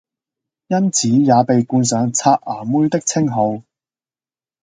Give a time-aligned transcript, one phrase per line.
[0.65, 3.61] 因此也被冠上「牙刷妹」的稱號！